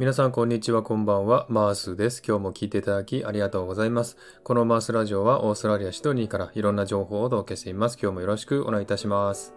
[0.00, 1.44] 皆さんこんにちはこんばんは。
[1.50, 2.22] マースです。
[2.26, 4.16] 今日も聞いていただきありがとうございます。
[4.44, 7.98] このマースラジオはオーストラリアシドニーからいろんな情報をお届けしています。
[8.00, 9.52] 今日もよろしくお願いいたします。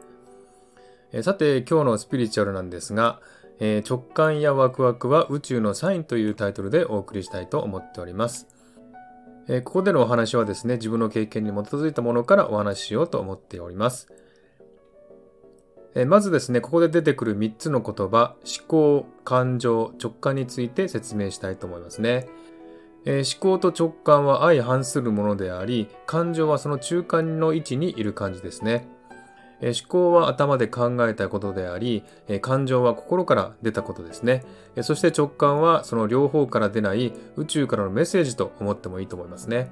[1.14, 3.22] えさて今日のスピリチュアルなんですが、
[3.62, 8.50] えー、直感やワクワクは宇宙のサインというタイトルでお送りしたいと思っております。
[9.48, 14.10] えここでのお話はですね自分の経験に基づいたものからお話ししようと思っております。
[15.96, 22.28] えまずですね、ここで出てくる3つの言葉、思考、感情、直感について説明したいと思いますね。
[23.06, 28.88] えー、思考と直感は相反するものであり、感情はその中間の位置にいる感じですね。
[29.62, 34.44] えー、思考は頭で考えたことであり、えー、感情は心から出たことですね、
[34.76, 39.72] えそして直感はその両方から出ない宇宙からのメッセージと思ってもいいと思いますね。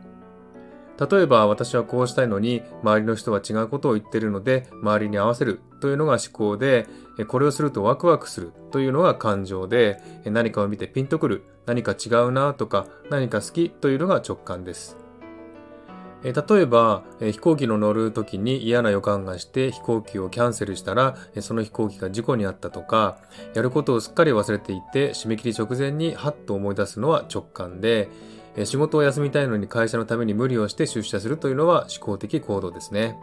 [1.09, 6.87] 例えば私はこうしたいのに周りの人は違うことを言ってるので周りに合わせるというのが思考で
[7.27, 14.97] これをするとワクワクするというのが感情で何かを見てピンとくる何か違うなとか何か好きというのが直感です。
[16.23, 23.17] 例えば飛行機の乗る時に嫌な予感がして飛行機をキャンセルしたらその飛行機が事故にあったとか
[23.55, 28.07] やることをすっかり忘れていて締め切り直前にハッと思い出すのは直感で
[28.65, 33.17] 仕事を休みたいのに会社のために無理をして出社するというのは思考的行動ですね。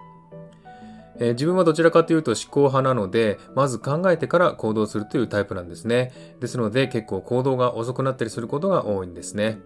[1.20, 6.12] え自分はどちらかというと思考派なので、まず考えてから行動するというタイプなんですね。
[6.40, 9.58] ですので結構行動が遅くなったりすることが多いんですね。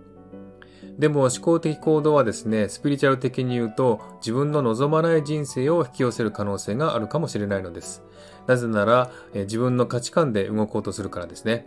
[0.98, 8.02] でも思考的行動はですね、スピリチュアル的に言うと自分の望まない人生を引き寄せる可能性があるかもしれないのです。
[8.46, 11.66] なぜなら、え自分の価値観で動こうとするからですね。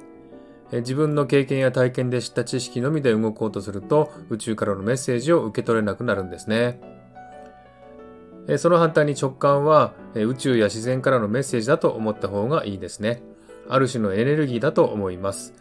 [0.71, 6.80] 自分の経験や体験で知った知識のみで動こうとすると宇宙からのメッセージを受け取れなくなるんですね。
[8.58, 13.23] その反対に直感は宇宙や自然からのメッセージだと思った方がいいですね。
[13.67, 15.53] ある種のエネルギーだと思います。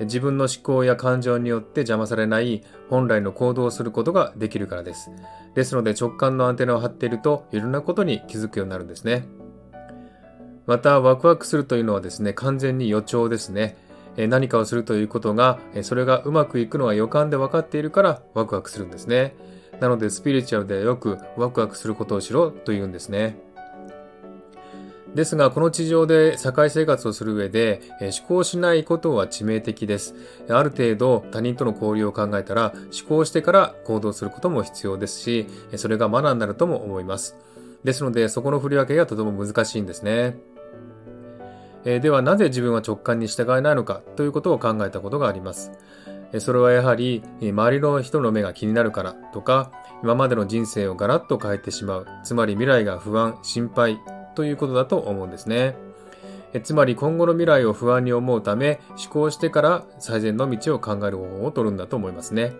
[0.00, 5.10] 自分の思考や感情によって邪魔されない本来の行動をすることができるからです。
[5.54, 9.26] ですので直感のアンテナを張っているといろんなことに気づくようになるんですね。
[10.66, 13.76] またワクワクするというのはですね、完全に予兆ですね。
[14.16, 19.34] 何かをするということが、それがうまくいくのは予感で分かっているからワクワクするんですね。
[19.80, 23.38] なのでスピリチュアルではよくワクワクすることをしろと言うんですね。
[25.14, 30.14] ですが、この地上で社会生活をする上で、思考しないことは致命的です。
[30.50, 37.34] ある程度他人との交流を考えたら、思考してから行動することも必要ですし、それがマナーになるとも思います。
[37.82, 40.36] ですので、そこの振り分けがとても難しいんですね。
[41.86, 45.70] えではなぜ自分は直感に従えないのかということを考えたことがあります。
[46.40, 49.70] それはやはり周りの人の目が気になるからとか
[50.02, 54.00] 今までの人生をガラッと変えてしまうつまり未来が不安心配
[54.34, 55.76] ということだと思うんですね。
[56.64, 62.52] つまり今後の未来を不安に思うため思考してから最善の道を考える方法を取るんだと思いますね。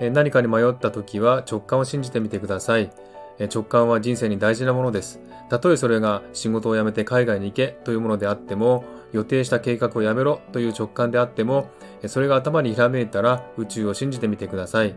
[0.00, 2.90] 何かに迷った時は直感を信じてみてください。
[3.40, 5.20] 直感は人生に大事なものです。
[5.50, 11.70] たとえそれが仕事を辞めて海外に行けというものであっても、予定した計画をやめろという直感であっても、
[12.06, 14.94] それが頭にひらめいたら宇宙を信じてみてください。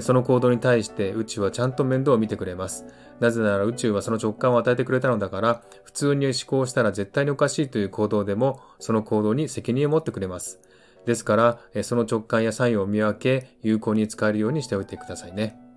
[0.00, 2.86] その行動に対して宇宙はちゃんと面倒を見てくれます。
[3.20, 10.60] なぜなら宇宙はその直感を与えてくれたのだから、普通に思考したら絶対におかしいという行動でも、その行動に責任を持ってくれます。
[11.04, 15.67] ですから、その直感やサインを見分け、有効に使えるようにしておいてくださいね。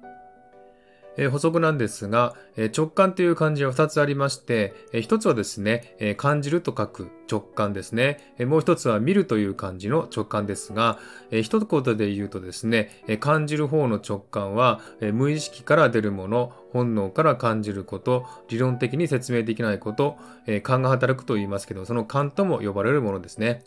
[1.18, 11.00] え補足なんですが、え直感という漢字は2つありまして、え1つはですね、え感じると書く直感ですね、えもう1つは見るという漢字の直感ですが、
[11.32, 20.18] え一言で言うとですね、え感じる方の直感は、え無意識から出るもの、本能から感じること、理論的に説明できないこと、
[20.48, 23.64] え勘が働くと言いますけど、その勘とも呼ばれるものですね。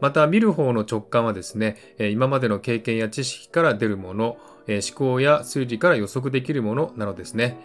[0.00, 4.38] また見る方の直感はですね、今までの経験や知識から出るもの、
[4.68, 7.58] 思考や数字から予測できるものなのですね。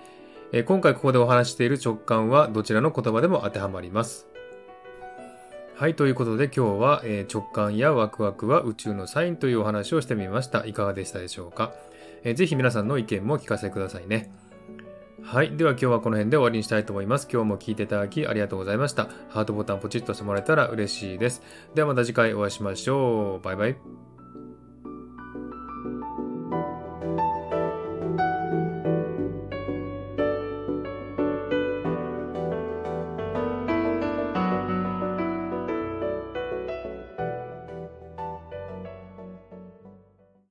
[0.65, 4.27] 今回ここでお話している直感はどちらの言葉でも当てはまります。
[5.75, 10.65] はい、ということで今日は、え直感やワクワクは宇宙のサインというお話をしてみました。
[10.65, 11.73] いかがでしたでしょうか？
[12.23, 14.31] えぜひ皆さんの意見も聞かせてくださいね。
[15.23, 15.57] はい。
[15.57, 17.27] では今日はこの辺で終わりにしたいと思います。
[17.31, 19.09] 今日も聴いていただきありがとうございました。
[19.29, 21.41] ハートボタンポチッとしてもらえたら嬉しいです。
[21.73, 23.43] ではまた次回お会いしましょう。
[23.43, 24.02] バイバイ。